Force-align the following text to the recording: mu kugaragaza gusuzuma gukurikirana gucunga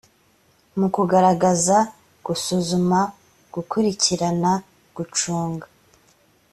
mu 0.79 0.87
kugaragaza 0.95 1.77
gusuzuma 2.25 2.99
gukurikirana 3.53 4.51
gucunga 4.95 5.67